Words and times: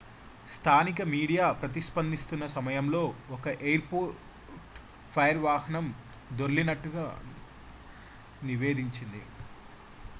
స్థానిక 0.47 1.01
మీడియా 1.07 1.47
ప్రతిస్పందిస్తున్నసమయంలో 1.59 3.01
ఒక 3.31 3.47
ఎయిర్ 3.63 3.85
పోర్ట్ 3.89 4.15
ఫైర్ 5.13 5.39
వాహనం 5.43 5.85
దొర్లినట్లు 6.39 6.91
గా 6.91 7.05
నివేదించింది 8.41 9.21